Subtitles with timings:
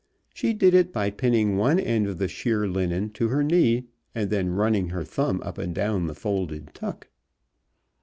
[0.33, 3.83] She did it by pinning one end of the sheer linen to her knee
[4.15, 7.07] and then running her thumb up and down the folded tuck.